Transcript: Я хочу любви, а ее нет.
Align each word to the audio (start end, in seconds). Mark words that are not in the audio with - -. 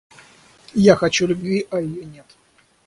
Я 0.75 0.95
хочу 0.95 1.27
любви, 1.27 1.67
а 1.69 1.79
ее 1.79 2.05
нет. 2.05 2.25